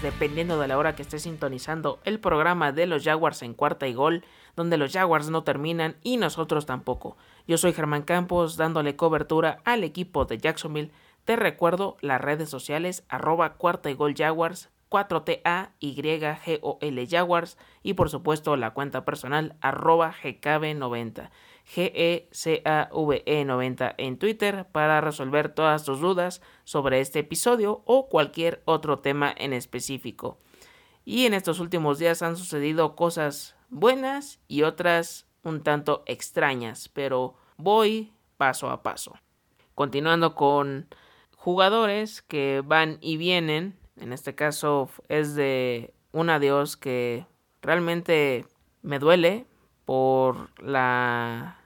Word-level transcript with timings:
noches, 0.00 0.02
dependiendo 0.02 0.58
de 0.58 0.68
la 0.68 0.78
hora 0.78 0.94
que 0.94 1.02
esté 1.02 1.18
sintonizando 1.18 2.00
el 2.04 2.20
programa 2.20 2.72
de 2.72 2.86
los 2.86 3.04
Jaguars 3.04 3.42
en 3.42 3.54
cuarta 3.54 3.86
y 3.86 3.94
gol, 3.94 4.24
donde 4.56 4.76
los 4.76 4.92
Jaguars 4.92 5.30
no 5.30 5.44
terminan 5.44 5.96
y 6.02 6.16
nosotros 6.16 6.66
tampoco. 6.66 7.16
Yo 7.46 7.58
soy 7.58 7.72
Germán 7.72 8.02
Campos, 8.02 8.56
dándole 8.56 8.96
cobertura 8.96 9.60
al 9.64 9.84
equipo 9.84 10.24
de 10.24 10.38
Jacksonville. 10.38 10.90
Te 11.24 11.36
recuerdo 11.36 11.96
las 12.00 12.20
redes 12.20 12.48
sociales 12.48 13.04
arroba 13.08 13.54
cuarta 13.54 13.90
y 13.90 13.94
gol 13.94 14.14
Jaguars, 14.16 14.70
4TA 14.90 15.70
Y 15.78 15.94
Jaguars 17.08 17.58
y 17.82 17.94
por 17.94 18.10
supuesto 18.10 18.56
la 18.56 18.72
cuenta 18.72 19.04
personal 19.04 19.56
arroba 19.60 20.12
GKB90. 20.22 21.30
GECAVE90 21.74 23.94
en 23.98 24.18
Twitter 24.18 24.66
para 24.72 25.00
resolver 25.00 25.54
todas 25.54 25.84
tus 25.84 26.00
dudas 26.00 26.42
sobre 26.64 27.00
este 27.00 27.20
episodio 27.20 27.82
o 27.84 28.08
cualquier 28.08 28.62
otro 28.64 28.98
tema 28.98 29.32
en 29.36 29.52
específico. 29.52 30.38
Y 31.04 31.26
en 31.26 31.34
estos 31.34 31.60
últimos 31.60 31.98
días 31.98 32.22
han 32.22 32.36
sucedido 32.36 32.96
cosas 32.96 33.54
buenas 33.68 34.40
y 34.48 34.62
otras 34.62 35.26
un 35.42 35.62
tanto 35.62 36.02
extrañas, 36.06 36.88
pero 36.88 37.34
voy 37.56 38.12
paso 38.36 38.70
a 38.70 38.82
paso. 38.82 39.14
Continuando 39.74 40.34
con 40.34 40.88
jugadores 41.36 42.22
que 42.22 42.62
van 42.64 42.98
y 43.00 43.16
vienen, 43.16 43.78
en 43.96 44.12
este 44.12 44.34
caso 44.34 44.90
es 45.08 45.34
de 45.34 45.94
un 46.12 46.30
adiós 46.30 46.76
que 46.76 47.26
realmente 47.62 48.46
me 48.82 48.98
duele 48.98 49.46
por 49.84 50.50
la 50.60 51.59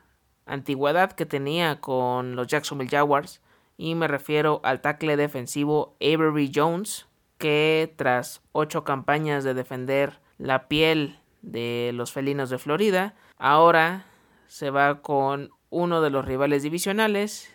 antigüedad 0.46 1.12
que 1.12 1.26
tenía 1.26 1.80
con 1.80 2.36
los 2.36 2.46
Jacksonville 2.46 2.90
Jaguars 2.90 3.40
y 3.76 3.94
me 3.94 4.08
refiero 4.08 4.60
al 4.64 4.80
tackle 4.80 5.16
defensivo 5.16 5.96
Avery 6.00 6.50
Jones 6.54 7.06
que 7.38 7.92
tras 7.96 8.42
ocho 8.52 8.84
campañas 8.84 9.44
de 9.44 9.54
defender 9.54 10.20
la 10.38 10.68
piel 10.68 11.18
de 11.42 11.90
los 11.94 12.12
felinos 12.12 12.50
de 12.50 12.58
Florida 12.58 13.14
ahora 13.36 14.06
se 14.46 14.70
va 14.70 15.02
con 15.02 15.50
uno 15.70 16.00
de 16.00 16.10
los 16.10 16.24
rivales 16.24 16.62
divisionales 16.62 17.52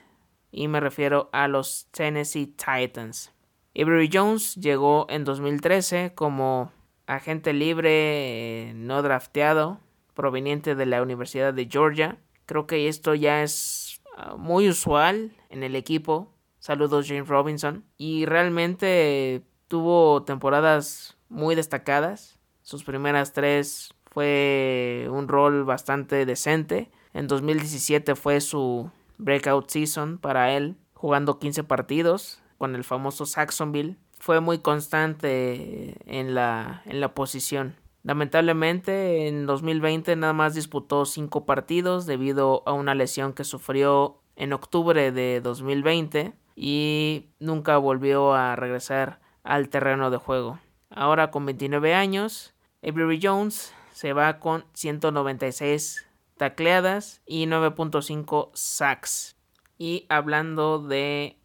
y 0.52 0.68
me 0.68 0.80
refiero 0.80 1.30
a 1.32 1.48
los 1.48 1.88
Tennessee 1.92 2.48
Titans. 2.48 3.32
Avery 3.76 4.10
Jones 4.12 4.56
llegó 4.56 5.06
en 5.10 5.24
2013 5.24 6.14
como 6.16 6.72
agente 7.06 7.54
libre 7.54 8.70
eh, 8.70 8.74
no 8.76 9.02
drafteado 9.02 9.80
proveniente 10.14 10.76
de 10.76 10.86
la 10.86 11.02
Universidad 11.02 11.54
de 11.54 11.68
Georgia 11.72 12.18
Creo 12.50 12.66
que 12.66 12.88
esto 12.88 13.14
ya 13.14 13.44
es 13.44 14.02
ah, 14.18 14.36
muy 14.36 14.68
usual 14.68 15.38
en 15.50 15.62
el 15.62 15.76
equipo. 15.76 16.34
Saludos 16.58 17.06
James 17.08 17.28
Robinson. 17.28 17.86
Y 17.96 18.26
realmente 18.26 19.44
tuvo 19.68 20.24
temporadas 20.24 21.16
muy 21.30 21.54
destacadas. 21.54 22.40
Sus 22.64 22.84
primeras 22.84 23.34
tres 23.34 23.94
fue 24.10 25.06
un 25.12 25.28
rol 25.28 25.64
bastante 25.64 26.26
decente. 26.26 26.90
En 27.14 27.28
2017 27.28 28.16
fue 28.16 28.42
su 28.42 28.90
breakout 29.20 29.70
season 29.70 30.18
para 30.18 30.52
él, 30.52 30.76
jugando 30.96 31.38
15 31.38 31.66
partidos 31.66 32.42
con 32.58 32.74
el 32.74 32.84
famoso 32.84 33.28
Saxonville. 33.28 33.98
Fue 34.18 34.40
muy 34.40 34.58
constante 34.58 35.98
en 36.08 36.34
la, 36.34 36.82
en 36.88 37.00
la 37.00 37.14
posición. 37.14 37.76
Lamentablemente 38.04 39.28
en 39.28 39.46
2020 39.46 40.16
nada 40.16 40.34
más 40.34 40.56
disputó 40.56 41.06
5 41.06 41.46
partidos 41.46 42.06
debido 42.06 42.64
a 42.66 42.74
una 42.74 42.96
lesión 42.96 43.34
que 43.34 43.44
sufrió 43.44 44.22
en 44.36 44.54
octubre 44.54 45.12
de 45.12 45.42
2020 45.42 46.34
y 46.56 47.30
nunca 47.40 47.78
volvió 47.78 48.34
a 48.34 48.56
regresar 48.56 49.20
al 49.44 49.70
terreno 49.70 50.12
de 50.12 50.18
juego. 50.18 50.60
Ahora 50.90 51.30
con 51.30 51.46
29 51.46 51.94
años, 51.94 52.54
Avery 52.82 53.20
Jones 53.22 53.74
se 53.92 54.14
va 54.14 54.40
con 54.40 54.66
196 54.74 56.08
tacleadas 56.38 57.22
y 57.26 57.46
9.5 57.46 58.50
sacks. 58.54 59.36
Y 59.78 60.06
hablando 60.10 60.80
de 60.80 61.38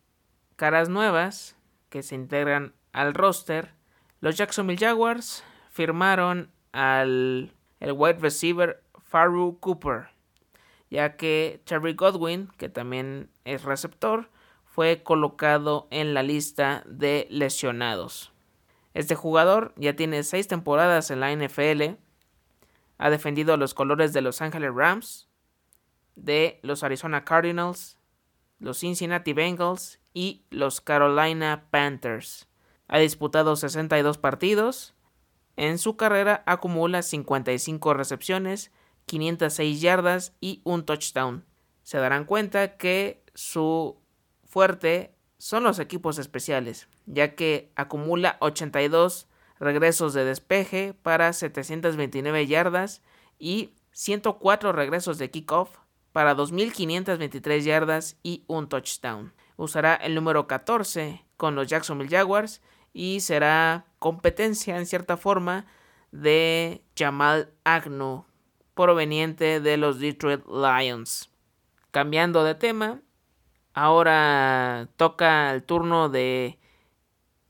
caras 0.56 0.88
nuevas 0.88 1.56
que 1.88 2.03
se 2.03 2.14
integran 2.14 2.75
al 2.93 3.12
roster, 3.14 3.75
los 4.20 4.37
Jacksonville 4.37 4.78
Jaguars 4.78 5.44
firmaron 5.75 6.53
al 6.71 7.53
el 7.81 7.93
wide 7.93 8.19
receiver 8.21 8.81
Faru 9.03 9.59
Cooper, 9.59 10.07
ya 10.89 11.17
que 11.17 11.61
Terry 11.65 11.95
Godwin, 11.95 12.49
que 12.59 12.69
también 12.69 13.29
es 13.45 13.65
receptor, 13.65 14.31
fue 14.65 15.03
colocado 15.03 15.89
en 15.91 16.15
la 16.15 16.23
lista 16.23 16.85
de 16.87 17.27
lesionados. 17.29 18.33
Este 18.95 19.17
jugador 19.17 19.75
ya 19.77 19.97
tiene 19.97 20.23
seis 20.23 20.47
temporadas 20.47 21.11
en 21.11 21.19
la 21.19 21.35
NFL, 21.35 21.97
ha 22.99 23.11
defendido 23.11 23.56
los 23.56 23.75
colores 23.75 24.12
de 24.12 24.21
Los 24.21 24.41
Angeles 24.43 24.73
Rams, 24.73 25.29
de 26.15 26.61
los 26.62 26.85
Arizona 26.85 27.25
Cardinals, 27.25 27.99
los 28.61 28.79
Cincinnati 28.79 29.33
Bengals 29.33 29.99
y 30.12 30.45
los 30.51 30.81
Carolina 30.81 31.65
Panthers. 31.71 32.47
Ha 32.87 32.99
disputado 32.99 33.56
62 33.56 34.19
partidos 34.19 34.95
en 35.56 35.78
su 35.78 35.97
carrera 35.97 36.42
acumula 36.47 37.03
55 37.03 37.94
recepciones, 37.94 38.72
506 39.06 39.81
yardas 39.81 40.32
y 40.41 40.60
un 40.65 40.84
touchdown. 40.84 41.44
Se 41.82 41.98
darán 41.98 42.25
cuenta 42.25 42.76
que 42.76 43.22
su 43.34 43.97
fuerte 44.44 45.14
son 45.38 45.64
los 45.64 45.78
equipos 45.78 46.19
especiales, 46.19 46.88
ya 47.06 47.34
que 47.34 47.70
acumula 47.76 48.37
82 48.41 49.28
regresos 49.60 50.14
de 50.14 50.25
despeje 50.25 50.94
para 50.94 51.32
729 51.32 52.47
yardas 52.47 53.03
y 53.38 53.75
104 53.93 54.72
regresos 54.72 55.19
de 55.19 55.31
kickoff 55.31 55.78
para 56.12 56.37
2.523 56.37 57.60
yardas 57.60 58.16
y 58.22 58.44
un 58.47 58.69
touchdown. 58.69 59.32
Usará 59.56 59.94
el 59.94 60.14
número 60.14 60.47
14 60.47 61.25
con 61.37 61.54
los 61.54 61.66
Jacksonville 61.66 62.10
Jaguars 62.10 62.60
y 62.94 63.21
será 63.21 63.84
competencia 63.99 64.78
en 64.78 64.87
cierta 64.87 65.19
forma 65.19 65.66
de 66.12 66.82
Jamal 66.97 67.53
Agnew 67.65 68.25
proveniente 68.75 69.60
de 69.60 69.77
los 69.77 69.99
Detroit 69.99 70.47
Lions. 70.47 71.31
Cambiando 71.91 72.44
de 72.44 72.55
tema, 72.55 73.00
ahora 73.75 74.88
toca 74.97 75.53
el 75.53 75.65
turno 75.65 76.09
de 76.09 76.59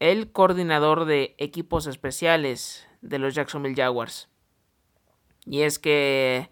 el 0.00 0.32
coordinador 0.32 1.05
de 1.05 1.34
equipos 1.38 1.87
especiales 1.87 2.88
de 3.00 3.19
los 3.19 3.34
Jacksonville 3.34 3.76
Jaguars. 3.76 4.28
Y 5.47 5.62
es 5.62 5.78
que 5.78 6.50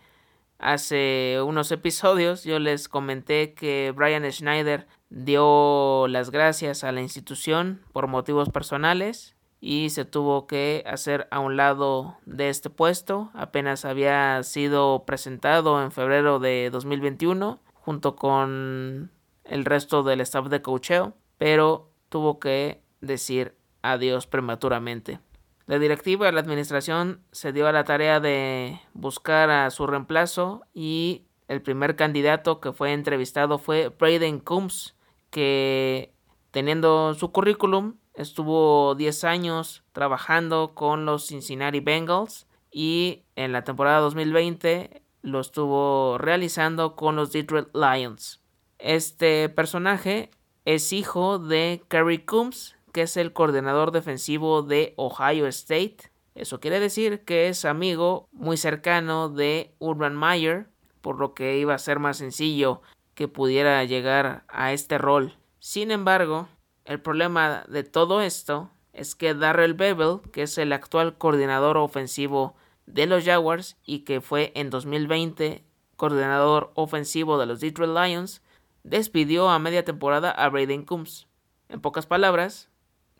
hace 0.58 1.38
unos 1.44 1.72
episodios 1.72 2.44
yo 2.44 2.58
les 2.58 2.88
comenté 2.88 3.54
que 3.54 3.92
Brian 3.94 4.30
Schneider 4.30 4.86
dio 5.12 6.06
las 6.08 6.30
gracias 6.30 6.84
a 6.84 6.92
la 6.92 7.02
institución 7.02 7.82
por 7.92 8.06
motivos 8.06 8.48
personales 8.48 9.36
y 9.60 9.90
se 9.90 10.04
tuvo 10.04 10.46
que 10.46 10.82
hacer 10.86 11.28
a 11.30 11.38
un 11.38 11.56
lado 11.56 12.16
de 12.24 12.48
este 12.48 12.70
puesto. 12.70 13.30
Apenas 13.34 13.84
había 13.84 14.42
sido 14.42 15.04
presentado 15.04 15.82
en 15.82 15.92
febrero 15.92 16.38
de 16.38 16.70
2021 16.72 17.60
junto 17.74 18.16
con 18.16 19.10
el 19.44 19.64
resto 19.64 20.02
del 20.02 20.22
staff 20.22 20.46
de 20.46 20.62
cocheo, 20.62 21.14
pero 21.36 21.90
tuvo 22.08 22.40
que 22.40 22.82
decir 23.00 23.54
adiós 23.82 24.26
prematuramente. 24.26 25.20
La 25.66 25.78
directiva 25.78 26.26
de 26.26 26.32
la 26.32 26.40
administración 26.40 27.20
se 27.32 27.52
dio 27.52 27.68
a 27.68 27.72
la 27.72 27.84
tarea 27.84 28.18
de 28.18 28.80
buscar 28.94 29.50
a 29.50 29.70
su 29.70 29.86
reemplazo 29.86 30.62
y 30.72 31.26
el 31.48 31.60
primer 31.60 31.96
candidato 31.96 32.60
que 32.60 32.72
fue 32.72 32.92
entrevistado 32.92 33.58
fue 33.58 33.88
Braden 33.88 34.40
Coombs, 34.40 34.96
que 35.32 36.12
teniendo 36.52 37.14
su 37.14 37.32
currículum 37.32 37.94
estuvo 38.14 38.94
10 38.94 39.24
años 39.24 39.82
trabajando 39.92 40.74
con 40.74 41.06
los 41.06 41.26
Cincinnati 41.26 41.80
Bengals 41.80 42.46
y 42.70 43.24
en 43.34 43.52
la 43.52 43.64
temporada 43.64 44.00
2020 44.00 45.02
lo 45.22 45.40
estuvo 45.40 46.18
realizando 46.18 46.94
con 46.94 47.16
los 47.16 47.32
Detroit 47.32 47.68
Lions. 47.74 48.42
Este 48.78 49.48
personaje 49.48 50.30
es 50.66 50.92
hijo 50.92 51.38
de 51.38 51.82
Kerry 51.88 52.24
Coombs, 52.24 52.76
que 52.92 53.02
es 53.02 53.16
el 53.16 53.32
coordinador 53.32 53.90
defensivo 53.90 54.62
de 54.62 54.92
Ohio 54.96 55.46
State. 55.46 56.12
Eso 56.34 56.60
quiere 56.60 56.78
decir 56.78 57.24
que 57.24 57.48
es 57.48 57.64
amigo 57.64 58.28
muy 58.32 58.58
cercano 58.58 59.30
de 59.30 59.74
Urban 59.78 60.18
Meyer, 60.18 60.68
por 61.00 61.18
lo 61.18 61.32
que 61.32 61.58
iba 61.58 61.74
a 61.74 61.78
ser 61.78 61.98
más 62.00 62.18
sencillo 62.18 62.82
que 63.14 63.28
pudiera 63.28 63.82
llegar 63.84 64.44
a 64.48 64.72
este 64.72 64.98
rol. 64.98 65.36
Sin 65.58 65.90
embargo, 65.90 66.48
el 66.84 67.00
problema 67.00 67.64
de 67.68 67.84
todo 67.84 68.22
esto 68.22 68.70
es 68.92 69.14
que 69.14 69.34
Darrell 69.34 69.74
Bevel, 69.74 70.20
que 70.32 70.42
es 70.42 70.58
el 70.58 70.72
actual 70.72 71.16
coordinador 71.16 71.76
ofensivo 71.76 72.56
de 72.86 73.06
los 73.06 73.24
Jaguars 73.24 73.76
y 73.84 74.00
que 74.00 74.20
fue 74.20 74.52
en 74.54 74.70
2020 74.70 75.64
coordinador 75.96 76.72
ofensivo 76.74 77.38
de 77.38 77.46
los 77.46 77.60
Detroit 77.60 77.92
Lions, 77.92 78.42
despidió 78.82 79.48
a 79.48 79.58
media 79.58 79.84
temporada 79.84 80.30
a 80.30 80.48
Braden 80.48 80.84
Coombs. 80.84 81.28
En 81.68 81.80
pocas 81.80 82.06
palabras, 82.06 82.68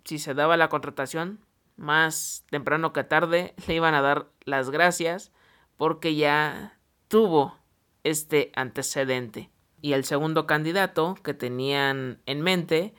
si 0.04 0.18
se 0.18 0.34
daba 0.34 0.56
la 0.56 0.68
contratación, 0.68 1.40
más 1.76 2.44
temprano 2.50 2.92
que 2.92 3.04
tarde 3.04 3.54
le 3.66 3.74
iban 3.74 3.94
a 3.94 4.02
dar 4.02 4.26
las 4.44 4.70
gracias 4.70 5.32
porque 5.76 6.14
ya 6.14 6.78
tuvo 7.08 7.56
este 8.04 8.50
antecedente. 8.54 9.51
Y 9.82 9.93
el 9.94 10.05
segundo 10.05 10.46
candidato 10.46 11.17
que 11.23 11.34
tenían 11.34 12.20
en 12.25 12.40
mente 12.40 12.94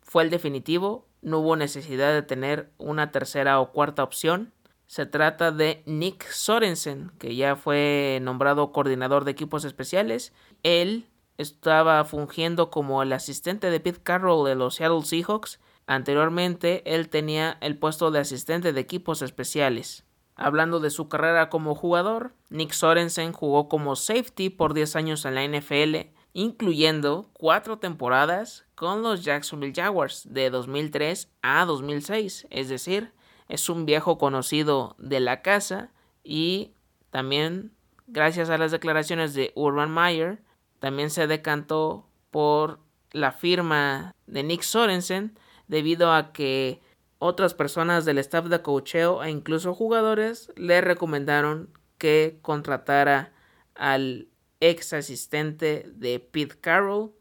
fue 0.00 0.22
el 0.22 0.30
definitivo, 0.30 1.06
no 1.20 1.40
hubo 1.40 1.56
necesidad 1.56 2.14
de 2.14 2.22
tener 2.22 2.70
una 2.78 3.10
tercera 3.10 3.60
o 3.60 3.72
cuarta 3.72 4.04
opción. 4.04 4.52
Se 4.86 5.04
trata 5.04 5.50
de 5.50 5.82
Nick 5.84 6.26
Sorensen, 6.30 7.10
que 7.18 7.34
ya 7.34 7.56
fue 7.56 8.20
nombrado 8.22 8.72
coordinador 8.72 9.24
de 9.24 9.32
equipos 9.32 9.64
especiales. 9.64 10.32
Él 10.62 11.08
estaba 11.38 12.04
fungiendo 12.04 12.70
como 12.70 13.02
el 13.02 13.12
asistente 13.12 13.70
de 13.70 13.80
Pete 13.80 14.00
Carroll 14.02 14.46
de 14.46 14.54
los 14.54 14.76
Seattle 14.76 15.02
Seahawks. 15.02 15.58
Anteriormente, 15.88 16.82
él 16.86 17.08
tenía 17.08 17.58
el 17.60 17.76
puesto 17.76 18.12
de 18.12 18.20
asistente 18.20 18.72
de 18.72 18.80
equipos 18.80 19.22
especiales. 19.22 20.04
Hablando 20.36 20.78
de 20.78 20.90
su 20.90 21.08
carrera 21.08 21.50
como 21.50 21.74
jugador, 21.74 22.32
Nick 22.48 22.70
Sorensen 22.70 23.32
jugó 23.32 23.68
como 23.68 23.96
safety 23.96 24.50
por 24.50 24.72
10 24.72 24.94
años 24.94 25.24
en 25.24 25.34
la 25.34 25.44
NFL, 25.44 26.12
incluyendo 26.38 27.28
4 27.32 27.80
temporadas 27.80 28.64
con 28.76 29.02
los 29.02 29.24
Jacksonville 29.24 29.72
Jaguars 29.74 30.22
de 30.30 30.50
2003 30.50 31.32
a 31.42 31.64
2006, 31.64 32.46
es 32.50 32.68
decir, 32.68 33.12
es 33.48 33.68
un 33.68 33.86
viejo 33.86 34.18
conocido 34.18 34.94
de 35.00 35.18
la 35.18 35.42
casa 35.42 35.90
y 36.22 36.74
también 37.10 37.72
gracias 38.06 38.50
a 38.50 38.58
las 38.58 38.70
declaraciones 38.70 39.34
de 39.34 39.50
Urban 39.56 39.92
Meyer, 39.92 40.40
también 40.78 41.10
se 41.10 41.26
decantó 41.26 42.06
por 42.30 42.78
la 43.10 43.32
firma 43.32 44.14
de 44.28 44.44
Nick 44.44 44.62
Sorensen 44.62 45.36
debido 45.66 46.12
a 46.12 46.32
que 46.32 46.80
otras 47.18 47.54
personas 47.54 48.04
del 48.04 48.18
staff 48.18 48.44
de 48.44 48.62
cocheo 48.62 49.24
e 49.24 49.30
incluso 49.30 49.74
jugadores 49.74 50.52
le 50.54 50.82
recomendaron 50.82 51.76
que 51.98 52.38
contratara 52.42 53.32
al 53.74 54.28
ex 54.60 54.92
asistente 54.92 55.86
de 55.94 56.20
Pete 56.20 56.56
Carroll. 56.60 57.12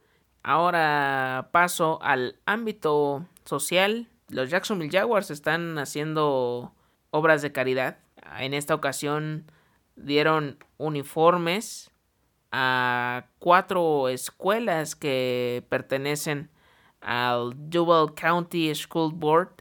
Ahora 0.44 1.50
paso 1.52 2.00
al 2.02 2.40
ámbito 2.46 3.26
social. 3.46 4.08
Los 4.30 4.50
Jacksonville 4.50 4.92
Jaguars 4.92 5.32
están 5.32 5.78
haciendo 5.78 6.74
obras 7.12 7.42
de 7.42 7.52
caridad. 7.52 8.00
En 8.40 8.54
esta 8.54 8.76
ocasión 8.76 9.52
dieron 9.96 10.58
uniformes 10.78 11.92
a 12.52 13.28
cuatro 13.40 14.10
escuelas 14.10 14.96
que 14.96 15.66
pertenecen 15.70 16.50
al 17.02 17.54
Duval 17.70 18.14
County 18.16 18.74
School 18.74 19.14
Board 19.14 19.58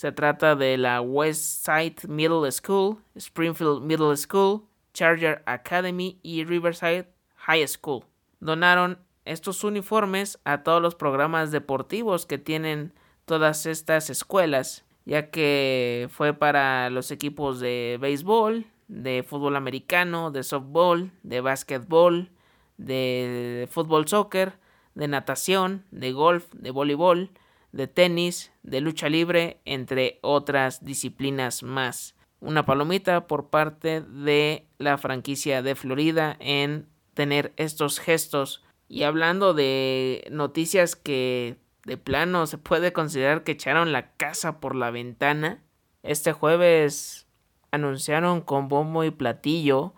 se 0.00 0.12
trata 0.12 0.56
de 0.56 0.78
la 0.78 1.02
West 1.02 1.66
Side 1.66 2.08
Middle 2.08 2.50
School, 2.52 2.96
Springfield 3.16 3.82
Middle 3.82 4.16
School, 4.16 4.62
Charger 4.94 5.42
Academy 5.44 6.18
y 6.22 6.42
Riverside 6.44 7.06
High 7.50 7.66
School. 7.66 8.04
Donaron 8.38 8.98
estos 9.24 9.64
uniformes 9.64 10.38
a 10.44 10.62
todos 10.62 10.80
los 10.80 10.94
programas 10.94 11.50
deportivos 11.50 12.24
que 12.24 12.38
tienen 12.38 12.92
todas 13.24 13.66
estas 13.66 14.08
escuelas, 14.08 14.84
ya 15.04 15.30
que 15.30 16.08
fue 16.12 16.32
para 16.32 16.90
los 16.90 17.10
equipos 17.10 17.58
de 17.58 17.98
béisbol, 18.00 18.66
de 18.86 19.24
fútbol 19.26 19.56
americano, 19.56 20.30
de 20.30 20.44
softball, 20.44 21.10
de 21.24 21.40
básquetbol, 21.40 22.30
de 22.76 23.68
fútbol 23.68 24.06
soccer, 24.06 24.52
de 24.94 25.08
natación, 25.08 25.84
de 25.90 26.12
golf, 26.12 26.46
de 26.54 26.70
voleibol, 26.70 27.30
de 27.72 27.88
tenis, 27.88 28.52
de 28.62 28.80
lucha 28.80 29.08
libre, 29.08 29.60
entre 29.64 30.20
otras 30.22 30.84
disciplinas 30.84 31.64
más. 31.64 32.14
Una 32.38 32.64
palomita 32.64 33.26
por 33.26 33.50
parte 33.50 34.02
de 34.02 34.66
la 34.78 34.98
franquicia 34.98 35.62
de 35.62 35.74
Florida 35.74 36.36
en 36.38 36.88
tener 37.20 37.52
estos 37.58 38.00
gestos. 38.00 38.64
Y 38.88 39.02
hablando 39.02 39.52
de 39.52 40.26
noticias 40.30 40.96
que 40.96 41.58
de 41.84 41.98
plano 41.98 42.46
se 42.46 42.56
puede 42.56 42.94
considerar 42.94 43.44
que 43.44 43.52
echaron 43.52 43.92
la 43.92 44.12
casa 44.12 44.58
por 44.58 44.74
la 44.74 44.90
ventana, 44.90 45.62
este 46.02 46.32
jueves 46.32 47.26
anunciaron 47.72 48.40
con 48.40 48.68
bombo 48.68 49.04
y 49.04 49.10
platillo 49.10 49.92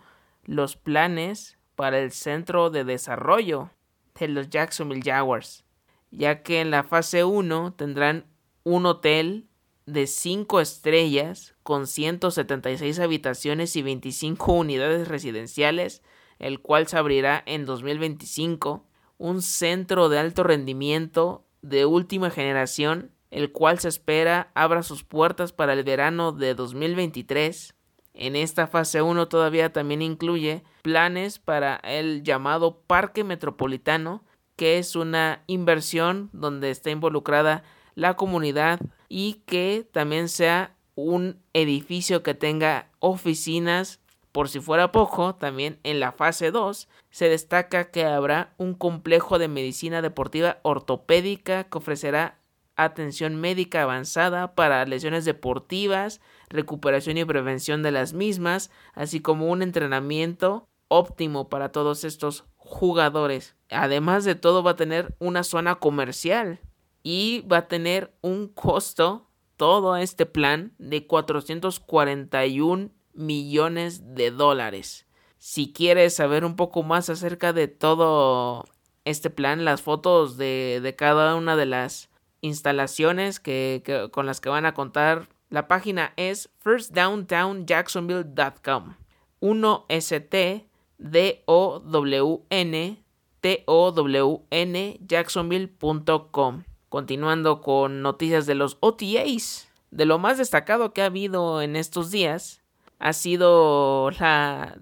los 0.44 0.74
planes 0.74 1.58
para 1.76 2.00
el 2.00 2.10
centro 2.10 2.70
de 2.70 2.82
desarrollo 2.82 3.70
de 4.18 4.26
los 4.26 4.50
Jacksonville 4.50 5.02
Jaguars 5.08 5.64
ya 6.12 6.42
que 6.42 6.60
en 6.60 6.70
la 6.70 6.84
fase 6.84 7.25
1 7.25 7.75
tendrán 7.75 8.26
un 8.62 8.86
hotel 8.86 9.48
de 9.86 10.06
5 10.06 10.60
estrellas 10.60 11.54
con 11.64 11.86
176 11.86 13.00
habitaciones 13.00 13.75
y 13.75 13.82
25 13.82 14.52
unidades 14.52 15.08
residenciales, 15.08 16.02
el 16.42 16.60
cual 16.60 16.88
se 16.88 16.98
abrirá 16.98 17.42
en 17.46 17.64
2025, 17.64 18.84
un 19.16 19.40
centro 19.40 20.08
de 20.08 20.18
alto 20.18 20.42
rendimiento 20.42 21.46
de 21.62 21.86
última 21.86 22.30
generación, 22.30 23.12
el 23.30 23.52
cual 23.52 23.78
se 23.78 23.88
espera 23.88 24.50
abra 24.54 24.82
sus 24.82 25.04
puertas 25.04 25.52
para 25.52 25.72
el 25.72 25.84
verano 25.84 26.32
de 26.32 26.54
2023. 26.54 27.74
En 28.14 28.36
esta 28.36 28.66
fase 28.66 29.00
1 29.00 29.28
todavía 29.28 29.72
también 29.72 30.02
incluye 30.02 30.64
planes 30.82 31.38
para 31.38 31.76
el 31.76 32.24
llamado 32.24 32.82
Parque 32.86 33.22
Metropolitano, 33.22 34.24
que 34.56 34.78
es 34.78 34.96
una 34.96 35.44
inversión 35.46 36.28
donde 36.32 36.70
está 36.70 36.90
involucrada 36.90 37.62
la 37.94 38.14
comunidad 38.14 38.80
y 39.08 39.42
que 39.46 39.88
también 39.92 40.28
sea 40.28 40.74
un 40.96 41.40
edificio 41.52 42.24
que 42.24 42.34
tenga 42.34 42.90
oficinas. 42.98 44.00
Por 44.32 44.49
si 44.49 44.61
fuera 44.61 44.93
poco, 44.93 45.34
también 45.34 45.79
en 45.82 46.00
la 46.00 46.12
fase 46.12 46.50
2 46.50 46.88
se 47.11 47.29
destaca 47.29 47.90
que 47.90 48.06
habrá 48.06 48.55
un 48.56 48.75
complejo 48.75 49.38
de 49.38 49.49
medicina 49.49 50.00
deportiva 50.00 50.58
ortopédica 50.62 51.64
que 51.64 51.79
ofrecerá 51.79 52.38
atención 52.75 53.37
médica 53.37 53.82
avanzada 53.82 54.55
para 54.55 54.84
lesiones 54.87 55.26
deportivas, 55.26 56.23
recuperación 56.49 57.19
y 57.19 57.25
prevención 57.26 57.82
de 57.82 57.93
las 57.93 58.14
mismas, 58.14 58.71
así 58.95 59.21
como 59.21 59.50
un 59.50 59.61
entrenamiento 59.61 60.66
óptimo 60.88 61.50
para 61.50 61.71
todos 61.71 62.04
estos 62.04 62.45
jugadores. 62.56 63.56
Además 63.71 64.25
de 64.25 64.35
todo 64.35 64.62
va 64.62 64.73
a 64.73 64.76
tener 64.76 65.14
una 65.18 65.45
zona 65.45 65.75
comercial 65.75 66.61
y 67.02 67.45
va 67.50 67.59
a 67.59 67.68
tener 67.68 68.14
un 68.23 68.49
costo 68.49 69.28
todo 69.56 69.97
este 69.97 70.25
plan 70.25 70.75
de 70.78 71.06
441 71.06 72.90
millones 73.14 74.14
de 74.14 74.31
dólares. 74.31 75.07
Si 75.38 75.73
quieres 75.73 76.14
saber 76.14 76.45
un 76.45 76.57
poco 76.57 76.83
más 76.83 77.09
acerca 77.11 77.52
de 77.52 77.69
todo 77.69 78.64
este 79.04 79.31
plan, 79.31 79.64
las 79.64 79.83
fotos 79.83 80.37
de, 80.37 80.95
cada 80.97 81.35
una 81.35 81.57
de 81.57 81.66
las 81.66 82.09
instalaciones 82.40 83.40
que, 83.40 84.09
con 84.12 84.26
las 84.26 84.40
que 84.40 84.49
van 84.49 84.66
a 84.66 84.75
contar, 84.75 85.28
la 85.50 85.66
página 85.69 86.12
es 86.16 86.50
firstdowntownjacksonville.com. 86.61 88.95
1ST 89.40 90.66
D-O-W-N 90.99 93.04
T-O-W-N 93.40 95.00
Jacksonville.com. 95.04 96.62
Continuando 96.88 97.61
con 97.61 98.02
noticias 98.02 98.47
de 98.47 98.54
los 98.54 98.76
OTAs. 98.81 99.69
De 99.90 100.07
lo 100.07 100.19
más 100.19 100.38
destacado 100.38 100.92
que 100.92 101.02
ha 101.02 101.07
habido 101.07 101.61
en 101.61 101.75
estos 101.75 102.12
días 102.12 102.62
ha 103.02 103.12
sido 103.12 104.11
la, 104.18 104.78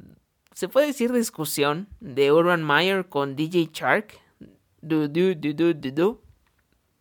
se 0.52 0.68
puede 0.68 0.88
decir, 0.88 1.12
discusión 1.12 1.88
de 2.00 2.32
Urban 2.32 2.64
Meyer 2.64 3.08
con 3.08 3.34
DJ 3.34 3.70
Shark. 3.72 4.18
Du, 4.82 5.08
du, 5.08 5.34
du, 5.34 6.20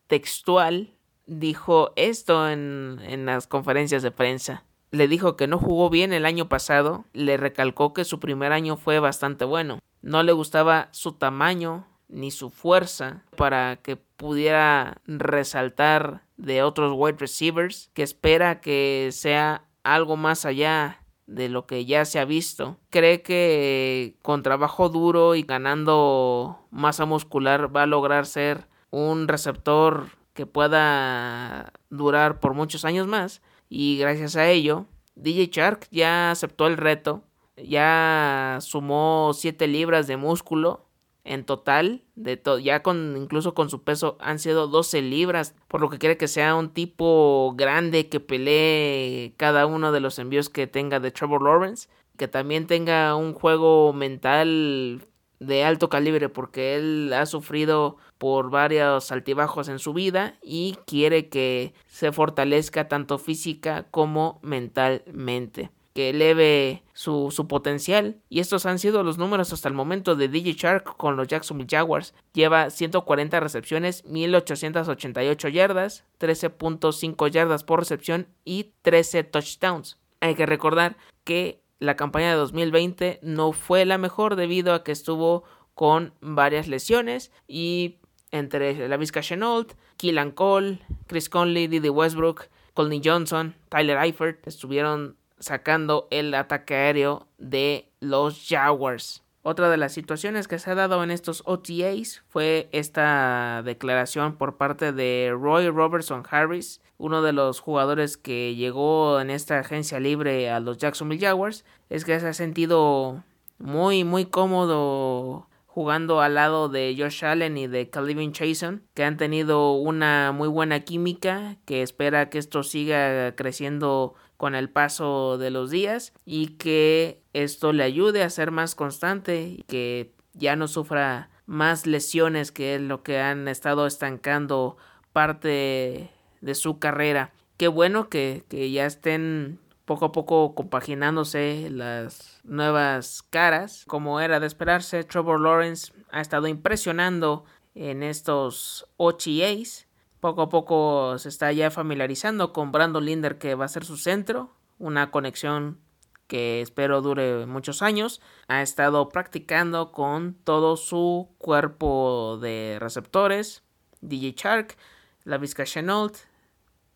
Textual 0.08 0.94
dijo 1.28 1.94
esto 1.96 2.50
en, 2.50 3.00
en 3.04 3.26
las 3.26 3.48
conferencias 3.48 4.02
de 4.02 4.12
prensa 4.12 4.66
le 4.92 5.08
dijo 5.08 5.36
que 5.36 5.48
no 5.48 5.60
jugó 5.60 5.90
bien 5.90 6.14
el 6.14 6.26
año 6.26 6.50
pasado, 6.50 7.06
le 7.14 7.38
recalcó 7.38 7.94
que 7.94 8.06
su 8.06 8.20
primer 8.20 8.52
año 8.52 8.78
fue 8.78 9.00
bastante 9.00 9.46
bueno. 9.46 9.80
No 10.02 10.24
le 10.24 10.32
gustaba 10.32 10.90
su 10.92 11.14
tamaño 11.14 11.86
ni 12.08 12.32
su 12.32 12.50
fuerza 12.50 13.24
para 13.36 13.78
que 13.78 13.98
pudiera 13.98 15.02
resaltar 15.06 16.24
de 16.38 16.64
otros 16.64 16.94
wide 16.96 17.18
receivers, 17.20 17.92
que 17.94 18.04
espera 18.04 18.62
que 18.62 19.10
sea 19.12 19.64
algo 19.84 20.18
más 20.18 20.46
allá 20.46 20.99
de 21.30 21.48
lo 21.48 21.66
que 21.66 21.86
ya 21.86 22.06
se 22.06 22.20
ha 22.20 22.26
visto. 22.26 22.78
Cree 22.90 23.22
que 23.22 24.16
con 24.22 24.44
trabajo 24.44 24.90
duro 24.90 25.36
y 25.36 25.44
ganando 25.44 26.60
masa 26.72 27.06
muscular 27.06 27.76
va 27.76 27.84
a 27.84 27.88
lograr 27.88 28.26
ser 28.26 28.68
un 28.90 29.28
receptor 29.28 30.08
que 30.34 30.46
pueda 30.46 31.74
durar 31.90 32.40
por 32.40 32.54
muchos 32.54 32.84
años 32.84 33.08
más 33.08 33.42
y 33.70 33.98
gracias 33.98 34.36
a 34.36 34.50
ello, 34.50 34.86
DJ 35.16 35.50
Shark 35.52 35.88
ya 35.92 36.32
aceptó 36.32 36.66
el 36.66 36.78
reto, 36.78 37.24
ya 37.56 38.58
sumó 38.62 39.32
7 39.34 39.68
libras 39.68 40.08
de 40.08 40.18
músculo 40.18 40.89
en 41.24 41.44
total, 41.46 42.04
de 42.16 42.38
todo, 42.38 42.60
ya 42.60 42.82
con 42.82 43.16
incluso 43.18 43.54
con 43.54 43.70
su 43.70 43.84
peso 43.84 44.18
han 44.20 44.40
sido 44.40 44.68
12 44.68 45.02
libras, 45.02 45.56
por 45.68 45.82
lo 45.82 45.90
que 45.90 45.98
quiere 45.98 46.18
que 46.18 46.28
sea 46.28 46.56
un 46.56 46.70
tipo 46.70 47.54
grande 47.56 48.10
que 48.10 48.20
pelee 48.20 49.34
cada 49.38 49.66
uno 49.66 49.92
de 49.92 50.00
los 50.00 50.18
envíos 50.20 50.50
que 50.50 50.68
tenga 50.68 51.00
de 51.00 51.12
Trevor 51.12 51.44
Lawrence, 51.44 51.90
que 52.18 52.28
también 52.28 52.68
tenga 52.68 53.16
un 53.16 53.34
juego 53.34 53.94
mental 53.94 55.02
de 55.40 55.64
alto 55.64 55.90
calibre 55.90 56.30
porque 56.30 56.76
él 56.76 57.14
ha 57.14 57.26
sufrido 57.26 57.98
por 58.18 58.50
varios 58.50 59.12
altibajos 59.12 59.70
en 59.70 59.80
su 59.80 59.94
vida 59.94 60.36
y 60.42 60.78
quiere 60.86 61.30
que 61.30 61.74
se 61.88 62.12
fortalezca 62.12 62.88
tanto 62.88 63.18
física 63.18 63.88
como 63.90 64.40
mentalmente 64.42 65.72
que 65.94 66.10
eleve 66.10 66.84
su, 66.94 67.32
su, 67.32 67.48
potencial. 67.48 68.22
Y 68.30 68.40
estos 68.40 68.66
han 68.66 68.80
sido 68.80 69.04
los 69.04 69.18
números 69.18 69.54
hasta 69.54 69.68
el 69.68 69.74
momento 69.74 70.16
de 70.16 70.28
DJ 70.28 70.54
Shark 70.54 70.98
con 70.98 71.16
los 71.16 71.28
Jacksonville 71.28 71.70
Jaguars. 71.70 72.14
Lleva 72.34 72.70
140 72.70 73.40
recepciones, 73.40 74.06
1888 74.06 75.48
yardas, 75.50 76.06
13.5 76.20 77.30
yardas 77.30 77.64
por 77.64 77.80
recepción 77.80 78.28
y 78.46 78.74
13 78.82 79.24
touchdowns. 79.24 79.98
Hay 80.22 80.36
que 80.36 80.46
recordar 80.46 80.98
que 81.24 81.62
la 81.80 81.96
campaña 81.96 82.30
de 82.30 82.36
2020 82.36 83.20
no 83.24 83.54
fue 83.54 83.86
la 83.86 83.98
mejor 83.98 84.36
debido 84.36 84.74
a 84.74 84.84
que 84.84 84.92
estuvo 84.92 85.44
con 85.74 86.14
varias 86.20 86.68
lesiones 86.68 87.32
y 87.48 88.00
entre 88.32 88.88
la 88.88 88.98
Vizca 88.98 89.22
Chenault, 89.22 89.74
Keelan 89.98 90.32
Cole, 90.32 90.80
Chris 91.08 91.30
Conley, 91.30 91.68
Didi 91.68 91.90
Westbrook, 91.90 92.50
Colney 92.74 93.02
Johnson, 93.04 93.56
Tyler 93.70 93.98
Eifert 93.98 94.46
estuvieron 94.48 95.18
sacando 95.40 96.08
el 96.12 96.34
ataque 96.34 96.76
aéreo 96.76 97.28
de 97.38 97.92
los 98.00 98.46
Jaguars. 98.48 99.24
Otra 99.42 99.70
de 99.70 99.78
las 99.78 99.94
situaciones 99.94 100.48
que 100.48 100.60
se 100.60 100.70
ha 100.70 100.76
dado 100.76 101.02
en 101.04 101.12
estos 101.12 101.44
OTAs 101.46 102.24
fue 102.28 102.68
esta 102.74 103.64
declaración 103.64 104.36
por 104.36 104.58
parte 104.58 104.92
de 104.92 105.34
Roy 105.34 105.70
Robertson 105.70 106.24
Harris, 106.30 106.82
uno 106.98 107.22
de 107.22 107.32
los 107.32 107.62
jugadores 107.62 108.18
que 108.18 108.56
llegó 108.56 109.20
en 109.22 109.30
esta 109.30 109.60
agencia 109.60 110.00
libre 110.02 110.50
a 110.50 110.60
los 110.60 110.78
Jacksonville 110.78 111.26
Jaguars, 111.26 111.64
es 111.90 112.04
que 112.04 112.20
se 112.20 112.28
ha 112.28 112.34
sentido 112.34 113.24
muy 113.58 114.04
muy 114.04 114.26
cómodo 114.26 115.48
jugando 115.66 116.20
al 116.20 116.36
lado 116.36 116.68
de 116.68 116.94
Josh 116.98 117.24
Allen 117.24 117.58
y 117.58 117.68
de 117.68 117.90
Calvin 117.90 118.34
Chason, 118.34 118.84
que 118.94 119.06
han 119.06 119.16
tenido 119.16 119.74
una 119.74 120.34
muy 120.34 120.50
buena 120.50 120.82
química, 120.82 121.56
que 121.66 121.82
espera 121.82 122.30
que 122.30 122.40
esto 122.40 122.64
siga 122.64 123.34
creciendo 123.36 124.16
con 124.40 124.56
el 124.56 124.70
paso 124.70 125.38
de 125.38 125.50
los 125.50 125.70
días 125.70 126.14
y 126.24 126.56
que 126.56 127.22
esto 127.34 127.74
le 127.74 127.84
ayude 127.84 128.24
a 128.24 128.30
ser 128.30 128.52
más 128.52 128.74
constante 128.74 129.42
y 129.42 129.64
que 129.64 130.14
ya 130.34 130.56
no 130.56 130.70
sufra 130.70 131.30
más 131.46 131.86
lesiones 131.86 132.54
que 132.54 132.76
es 132.76 132.82
lo 132.82 133.04
que 133.04 133.20
han 133.20 133.50
estado 133.50 133.86
estancando 133.86 134.78
parte 135.12 136.10
de 136.40 136.56
su 136.56 136.80
carrera. 136.80 137.34
Qué 137.58 137.68
bueno 137.68 138.08
que, 138.08 138.46
que 138.48 138.72
ya 138.72 138.86
estén 138.86 139.60
poco 139.84 140.06
a 140.06 140.12
poco 140.14 140.56
compaginándose 140.56 141.68
las 141.70 142.40
nuevas 142.46 143.22
caras. 143.30 143.84
Como 143.88 144.22
era 144.22 144.40
de 144.40 144.48
esperarse, 144.48 145.04
Trevor 145.04 145.42
Lawrence 145.42 145.92
ha 146.12 146.22
estado 146.22 146.48
impresionando 146.48 147.44
en 147.76 148.04
estos 148.04 148.88
OTAs 148.96 149.89
poco 150.20 150.42
a 150.44 150.50
poco 150.50 151.18
se 151.18 151.30
está 151.30 151.52
ya 151.52 151.72
familiarizando 151.72 152.54
con 152.54 152.72
Brandon 152.72 153.06
Linder 153.06 153.38
que 153.38 153.56
va 153.56 153.66
a 153.66 153.70
ser 153.70 153.86
su 153.86 153.98
centro, 153.98 154.54
una 154.78 155.12
conexión 155.12 155.80
que 156.28 156.62
espero 156.62 157.02
dure 157.02 157.46
muchos 157.48 157.82
años. 157.82 158.22
Ha 158.48 158.62
estado 158.62 159.10
practicando 159.10 159.92
con 159.92 160.36
todo 160.44 160.78
su 160.78 161.30
cuerpo 161.38 162.38
de 162.40 162.78
receptores, 162.80 163.64
DJ 164.02 164.36
Shark, 164.38 164.78
Lavisca 165.24 165.66
Chenault, 165.66 166.16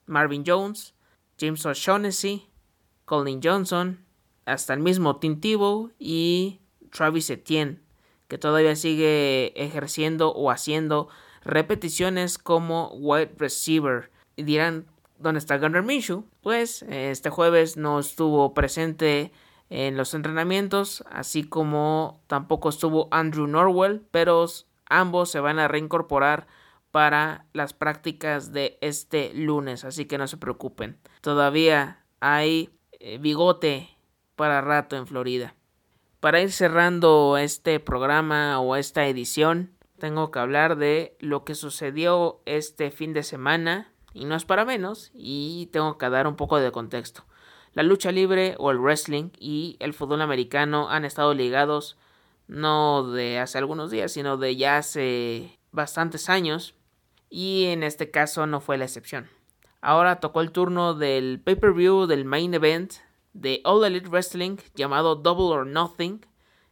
Marvin 0.06 0.44
Jones, 0.46 0.94
James 1.40 1.66
O'Shaughnessy, 1.66 2.48
Colin 3.06 3.42
Johnson, 3.44 4.06
hasta 4.46 4.74
el 4.74 4.82
mismo 4.82 5.18
Tim 5.18 5.40
Tebow 5.40 5.92
y 5.98 6.62
Travis 6.92 7.30
Etienne, 7.30 7.82
que 8.28 8.38
todavía 8.38 8.76
sigue 8.76 9.54
ejerciendo 9.56 10.32
o 10.32 10.52
haciendo 10.52 11.10
repeticiones 11.44 12.38
como 12.38 12.90
wide 12.94 13.34
receiver. 13.38 14.12
Y 14.36 14.44
dirán, 14.44 14.86
¿dónde 15.20 15.40
está 15.40 15.58
Gunnar 15.58 15.84
Minshew? 15.84 16.26
Pues 16.42 16.84
este 16.84 17.30
jueves 17.30 17.78
no 17.78 18.00
estuvo 18.00 18.54
presente 18.54 19.32
en 19.70 19.98
los 19.98 20.14
entrenamientos, 20.14 21.04
así 21.10 21.44
como 21.44 22.22
tampoco 22.28 22.70
estuvo 22.70 23.08
Andrew 23.12 23.48
Norwell, 23.48 24.04
pero 24.12 24.46
ambos 24.86 25.32
se 25.32 25.40
van 25.40 25.60
a 25.60 25.68
reincorporar 25.68 26.48
para 26.92 27.48
las 27.54 27.74
prácticas 27.74 28.54
de 28.54 28.78
este 28.82 29.34
lunes, 29.34 29.84
así 29.84 30.06
que 30.06 30.20
no 30.20 30.28
se 30.28 30.38
preocupen. 30.38 31.00
Todavía 31.22 32.06
hay 32.20 32.70
eh, 33.00 33.18
bigote 33.18 33.90
para 34.36 34.62
rato 34.62 34.96
en 34.96 35.08
Florida. 35.08 35.56
Para 36.20 36.40
ir 36.40 36.52
cerrando 36.52 37.38
este 37.38 37.80
programa 37.80 38.60
o 38.60 38.76
esta 38.76 39.08
edición, 39.08 39.73
tengo 40.04 40.32
que 40.32 40.40
hablar 40.40 40.76
de 40.76 41.16
lo 41.22 41.46
que 41.46 41.56
sucedió 41.56 42.42
este 42.46 42.92
fin 42.92 43.14
de 43.14 43.24
semana 43.24 43.94
y 44.14 44.26
no 44.26 44.36
es 44.36 44.44
para 44.44 44.66
menos 44.66 45.12
y 45.14 45.70
tengo 45.72 45.98
que 45.98 46.10
dar 46.10 46.28
un 46.28 46.36
poco 46.36 46.60
de 46.60 46.74
contexto. 46.74 47.24
La 47.72 47.84
lucha 47.84 48.12
libre 48.12 48.56
o 48.58 48.70
el 48.72 48.80
wrestling 48.80 49.30
y 49.40 49.78
el 49.80 49.94
fútbol 49.94 50.22
americano 50.22 50.90
han 50.90 51.06
estado 51.06 51.34
ligados 51.34 51.96
no 52.48 53.12
de 53.12 53.40
hace 53.40 53.58
algunos 53.60 53.92
días, 53.92 54.12
sino 54.12 54.36
de 54.36 54.58
ya 54.58 54.80
hace 54.80 55.58
bastantes 55.72 56.30
años 56.30 56.76
y 57.30 57.68
en 57.68 57.82
este 57.82 58.12
caso 58.12 58.46
no 58.46 58.60
fue 58.60 58.78
la 58.78 58.84
excepción. 58.84 59.30
Ahora 59.80 60.20
tocó 60.20 60.42
el 60.42 60.52
turno 60.52 60.96
del 60.96 61.40
pay-per-view 61.40 62.08
del 62.08 62.26
main 62.26 62.54
event 62.54 62.96
de 63.32 63.62
All 63.64 63.86
Elite 63.86 64.10
Wrestling 64.10 64.58
llamado 64.76 65.16
Double 65.16 65.58
or 65.58 65.66
Nothing 65.66 66.26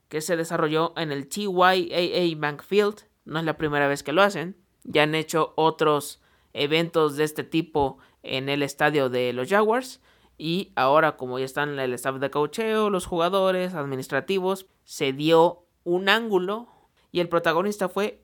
que 0.10 0.20
se 0.20 0.36
desarrolló 0.36 0.92
en 0.98 1.14
el 1.14 1.30
TYAA 1.30 2.36
Bank 2.36 2.64
Field 2.64 3.10
no 3.32 3.40
es 3.40 3.46
la 3.46 3.58
primera 3.58 3.88
vez 3.88 4.04
que 4.04 4.12
lo 4.12 4.22
hacen. 4.22 4.58
Ya 4.84 5.04
han 5.04 5.16
hecho 5.16 5.54
otros 5.56 6.22
eventos 6.54 7.16
de 7.16 7.24
este 7.24 7.44
tipo 7.44 7.98
en 8.24 8.50
el 8.50 8.62
estadio 8.62 9.10
de 9.10 9.32
los 9.32 9.50
Jaguars. 9.50 10.02
Y 10.38 10.74
ahora, 10.76 11.16
como 11.16 11.40
ya 11.40 11.46
están 11.46 11.80
el 11.80 11.94
staff 11.94 12.18
de 12.18 12.30
cocheo, 12.30 12.90
los 12.90 13.06
jugadores, 13.06 13.74
administrativos, 13.74 14.66
se 14.84 15.14
dio 15.14 15.66
un 15.84 16.10
ángulo. 16.10 16.68
Y 17.12 17.22
el 17.22 17.30
protagonista 17.30 17.88
fue 17.88 18.22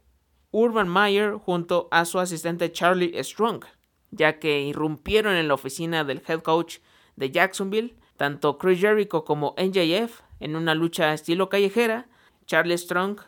Urban 0.51 0.89
Meyer 0.89 1.35
junto 1.35 1.87
a 1.91 2.03
su 2.03 2.19
asistente 2.19 2.71
Charlie 2.71 3.23
Strong, 3.23 3.63
ya 4.11 4.39
que 4.39 4.61
irrumpieron 4.61 5.35
en 5.35 5.47
la 5.47 5.53
oficina 5.53 6.03
del 6.03 6.21
head 6.27 6.41
coach 6.41 6.79
de 7.15 7.31
Jacksonville, 7.31 7.95
tanto 8.17 8.57
Chris 8.57 8.81
Jericho 8.81 9.23
como 9.23 9.55
NJF, 9.57 10.21
en 10.41 10.55
una 10.57 10.75
lucha 10.75 11.13
estilo 11.13 11.47
callejera. 11.47 12.09
Charlie 12.45 12.77
Strong 12.77 13.19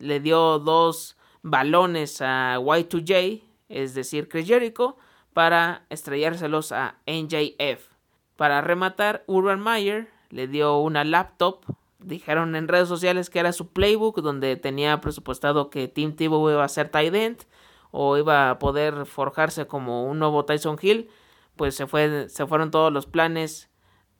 le 0.00 0.18
dio 0.18 0.58
dos 0.58 1.16
balones 1.42 2.20
a 2.20 2.56
Y2J, 2.58 3.42
es 3.68 3.94
decir, 3.94 4.28
Chris 4.28 4.48
Jericho, 4.48 4.96
para 5.32 5.86
estrellárselos 5.90 6.72
a 6.72 6.96
NJF. 7.06 7.88
Para 8.36 8.60
rematar, 8.60 9.22
Urban 9.26 9.60
Meyer 9.60 10.08
le 10.30 10.48
dio 10.48 10.78
una 10.78 11.04
laptop. 11.04 11.64
Dijeron 11.98 12.56
en 12.56 12.68
redes 12.68 12.88
sociales 12.88 13.30
que 13.30 13.38
era 13.38 13.52
su 13.52 13.68
playbook, 13.68 14.22
donde 14.22 14.56
tenía 14.56 15.00
presupuestado 15.00 15.70
que 15.70 15.88
Tim 15.88 16.16
Tebow 16.16 16.50
iba 16.50 16.64
a 16.64 16.68
ser 16.68 16.88
tight 16.88 17.14
end 17.14 17.44
o 17.90 18.16
iba 18.16 18.50
a 18.50 18.58
poder 18.58 19.04
forjarse 19.06 19.66
como 19.66 20.04
un 20.06 20.18
nuevo 20.18 20.44
Tyson 20.44 20.78
Hill. 20.80 21.10
Pues 21.56 21.74
se, 21.74 21.86
fue, 21.86 22.28
se 22.30 22.46
fueron 22.46 22.70
todos 22.70 22.90
los 22.92 23.06
planes 23.06 23.68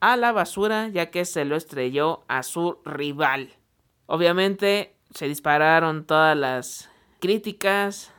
a 0.01 0.17
la 0.17 0.33
basura, 0.33 0.89
ya 0.89 1.11
que 1.11 1.25
se 1.25 1.45
lo 1.45 1.57
estrelló 1.57 2.25
a 2.29 2.43
su 2.43 2.79
rival. 2.85 3.55
Obviamente, 4.07 5.00
se 5.15 5.27
dispararon 5.27 6.05
todas 6.05 6.37
las 6.37 6.91
críticas, 7.21 8.13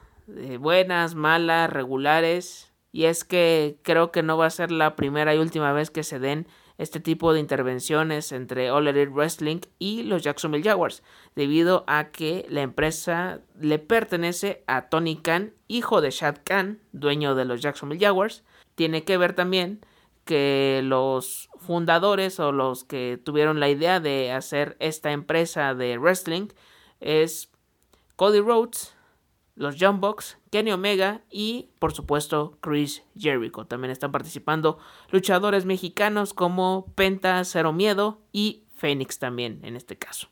buenas, 0.60 1.15
malas, 1.15 1.69
regulares. 1.69 2.71
Y 2.91 3.05
es 3.05 3.24
que 3.24 3.77
creo 3.83 4.12
que 4.12 4.24
no 4.24 4.38
va 4.38 4.48
a 4.48 4.50
ser 4.50 4.71
la 4.71 4.95
primera 4.95 5.33
y 5.33 5.38
última 5.38 5.71
vez 5.71 5.89
que 5.89 6.03
se 6.03 6.19
den 6.19 6.48
este 6.77 7.00
tipo 7.00 7.31
de 7.31 7.39
intervenciones 7.39 8.31
entre 8.31 8.71
All 8.71 8.88
Elite 8.88 9.12
Wrestling 9.12 9.60
y 9.77 10.03
los 10.03 10.24
Jacksonville 10.24 10.67
Jaguars, 10.67 11.03
debido 11.36 11.83
a 11.88 12.10
que 12.10 12.45
la 12.50 12.62
empresa 12.62 13.41
le 13.60 13.77
pertenece 13.77 14.63
a 14.65 14.89
Tony 14.89 15.15
Khan, 15.15 15.53
hijo 15.67 16.01
de 16.01 16.10
Shad 16.10 16.38
Khan, 16.43 16.79
dueño 16.91 17.36
de 17.36 17.45
los 17.45 17.62
Jacksonville 17.62 18.03
Jaguars. 18.03 18.43
Tiene 18.75 19.03
que 19.03 19.17
ver 19.17 19.33
también 19.33 19.86
que 20.25 20.81
los 20.83 21.50
fundadores 21.60 22.39
o 22.39 22.51
los 22.51 22.83
que 22.83 23.19
tuvieron 23.24 23.60
la 23.60 23.69
idea 23.69 24.00
de 24.00 24.31
hacer 24.31 24.75
esta 24.79 25.12
empresa 25.12 25.75
de 25.75 25.98
wrestling 25.98 26.48
es 27.01 27.51
Cody 28.15 28.39
Rhodes, 28.39 28.96
los 29.55 29.75
Young 29.75 30.01
Kenny 30.50 30.72
Omega 30.72 31.22
y 31.29 31.70
por 31.79 31.93
supuesto 31.93 32.58
Chris 32.62 33.03
Jericho. 33.17 33.65
También 33.65 33.91
están 33.91 34.12
participando 34.12 34.77
luchadores 35.12 35.65
mexicanos 35.65 36.34
como 36.34 36.86
Penta, 36.96 37.43
Cero 37.43 37.74
Miedo 37.74 38.22
y 38.31 38.63
Phoenix 38.75 39.20
también 39.20 39.60
en 39.63 39.75
este 39.75 39.98
caso. 39.98 40.29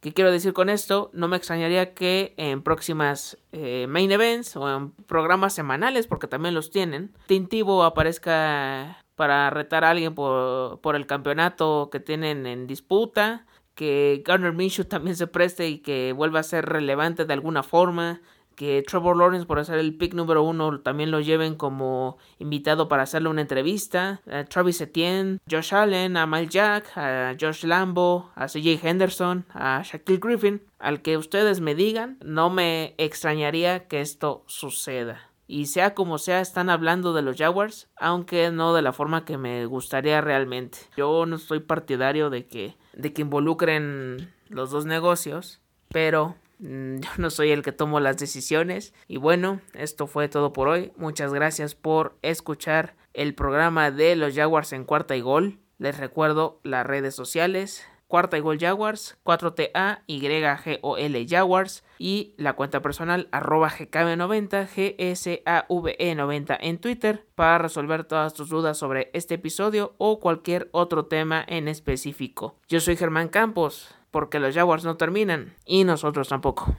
¿Qué 0.00 0.14
quiero 0.14 0.32
decir 0.32 0.54
con 0.54 0.70
esto? 0.70 1.10
No 1.12 1.28
me 1.28 1.36
extrañaría 1.36 1.92
que 1.92 2.32
en 2.38 2.62
próximas 2.62 3.36
eh, 3.52 3.86
main 3.86 4.10
events 4.10 4.56
o 4.56 4.74
en 4.74 4.92
programas 4.92 5.52
semanales, 5.52 6.06
porque 6.06 6.26
también 6.26 6.54
los 6.54 6.70
tienen, 6.70 7.12
Tintivo 7.26 7.84
aparezca 7.84 9.04
para 9.14 9.50
retar 9.50 9.84
a 9.84 9.90
alguien 9.90 10.14
por, 10.14 10.80
por 10.80 10.96
el 10.96 11.06
campeonato 11.06 11.90
que 11.92 12.00
tienen 12.00 12.46
en 12.46 12.66
disputa, 12.66 13.44
que 13.80 14.22
Garner 14.26 14.52
Minshew 14.52 14.84
también 14.84 15.16
se 15.16 15.26
preste 15.26 15.66
y 15.70 15.78
que 15.78 16.12
vuelva 16.12 16.40
a 16.40 16.42
ser 16.42 16.66
relevante 16.66 17.24
de 17.24 17.32
alguna 17.32 17.62
forma, 17.62 18.20
que 18.54 18.84
Trevor 18.86 19.16
Lawrence 19.16 19.46
por 19.46 19.64
ser 19.64 19.78
el 19.78 19.96
pick 19.96 20.12
número 20.12 20.42
uno 20.42 20.80
también 20.80 21.10
lo 21.10 21.20
lleven 21.20 21.54
como 21.54 22.18
invitado 22.38 22.88
para 22.88 23.04
hacerle 23.04 23.30
una 23.30 23.40
entrevista, 23.40 24.20
a 24.30 24.44
Travis 24.44 24.82
Etienne, 24.82 25.38
Josh 25.50 25.74
Allen, 25.74 26.18
a 26.18 26.26
Mike 26.26 26.50
Jack, 26.50 26.94
a 26.94 27.34
Josh 27.40 27.64
Lambo, 27.64 28.30
a 28.34 28.48
CJ 28.48 28.86
Henderson, 28.86 29.46
a 29.54 29.80
Shaquille 29.82 30.20
Griffin, 30.20 30.62
al 30.78 31.00
que 31.00 31.16
ustedes 31.16 31.62
me 31.62 31.74
digan, 31.74 32.18
no 32.22 32.50
me 32.50 32.94
extrañaría 32.98 33.88
que 33.88 34.02
esto 34.02 34.44
suceda. 34.46 35.30
Y 35.46 35.66
sea 35.66 35.94
como 35.94 36.18
sea, 36.18 36.42
están 36.42 36.68
hablando 36.68 37.14
de 37.14 37.22
los 37.22 37.38
Jaguars, 37.38 37.88
aunque 37.96 38.50
no 38.50 38.74
de 38.74 38.82
la 38.82 38.92
forma 38.92 39.24
que 39.24 39.38
me 39.38 39.64
gustaría 39.64 40.20
realmente. 40.20 40.80
Yo 40.98 41.24
no 41.24 41.38
soy 41.38 41.60
partidario 41.60 42.28
de 42.28 42.46
que, 42.46 42.76
de 42.92 43.12
que 43.12 43.22
involucren 43.22 44.32
los 44.48 44.70
dos 44.70 44.86
negocios, 44.86 45.60
pero 45.88 46.36
Mm, 46.60 46.96
yo 47.00 47.10
no 47.18 47.30
soy 47.30 47.50
el 47.50 47.62
que 47.62 47.72
tomo 47.72 48.00
las 48.00 48.18
decisiones. 48.18 48.94
Y 49.08 49.16
bueno, 49.16 49.60
esto 49.74 50.06
fue 50.06 50.28
todo 50.28 50.52
por 50.52 50.68
hoy. 50.68 50.92
Muchas 50.96 51.32
gracias 51.32 51.74
por 51.74 52.16
escuchar 52.22 52.94
el 53.14 53.34
programa 53.34 53.90
de 53.90 54.14
los 54.16 54.34
Jaguars 54.34 54.72
en 54.72 54.84
cuarta 54.84 55.16
y 55.16 55.20
gol. 55.20 55.58
Les 55.78 55.96
recuerdo 55.96 56.60
las 56.62 56.86
redes 56.86 57.14
sociales. 57.14 57.84
Cuarta 58.06 58.36
y 58.36 58.40
Gol 58.40 58.58
Jaguars, 58.58 59.18
4TA, 59.22 60.02
YGOL 60.08 61.26
Jaguars 61.28 61.84
y 62.00 62.32
la 62.38 62.54
cuenta 62.54 62.80
personal 62.80 63.28
arroba 63.30 63.68
GKB90, 63.68 64.96
GSAVE90 64.96 66.56
en 66.60 66.78
Twitter 66.78 67.26
para 67.34 67.58
resolver 67.58 68.04
todas 68.04 68.32
tus 68.32 68.48
dudas 68.48 68.78
sobre 68.78 69.10
este 69.12 69.34
episodio 69.34 69.94
o 69.98 70.18
cualquier 70.18 70.70
otro 70.72 71.04
tema 71.04 71.44
en 71.46 71.68
específico. 71.68 72.56
Yo 72.68 72.80
soy 72.80 72.96
Germán 72.96 73.28
Campos 73.28 73.94
porque 74.10 74.40
los 74.40 74.54
Jaguars 74.54 74.84
no 74.84 74.96
terminan 74.96 75.54
y 75.66 75.84
nosotros 75.84 76.28
tampoco. 76.28 76.74